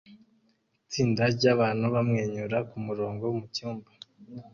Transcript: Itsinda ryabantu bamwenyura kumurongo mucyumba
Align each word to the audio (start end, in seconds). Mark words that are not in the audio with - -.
Itsinda 0.83 1.23
ryabantu 1.35 1.85
bamwenyura 1.93 2.57
kumurongo 2.69 3.25
mucyumba 3.37 3.89